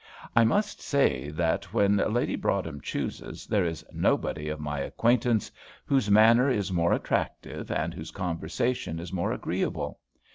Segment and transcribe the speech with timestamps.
[0.35, 5.51] I must say that, when Lady Broadhem chooses, there is nobody of my acquaintance
[5.85, 9.99] whose manner is more attractive, and whose conversation is more agreeable.